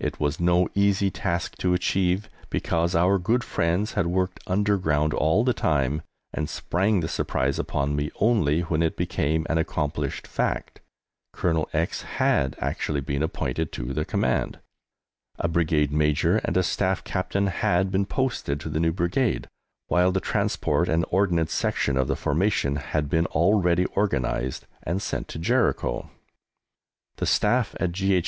[0.00, 5.44] It was no easy task to achieve, because our good friends had worked underground all
[5.44, 6.02] the time,
[6.34, 10.80] and sprang this surprise upon me only when it became an accomplished fact;
[11.32, 14.58] Colonel X had actually been appointed to the command,
[15.38, 19.46] a Brigade Major and a Staff Captain had been posted to the new Brigade,
[19.86, 25.28] while the transport and ordnance section of the formation had been already organized and sent
[25.28, 26.10] to Jericho.
[27.18, 28.16] The Staff at G.